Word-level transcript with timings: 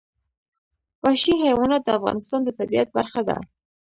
وحشي 1.03 1.33
حیوانات 1.45 1.81
د 1.85 1.89
افغانستان 1.99 2.39
د 2.43 2.49
طبیعت 2.59 2.87
برخه 2.97 3.21
ده. 3.27 3.37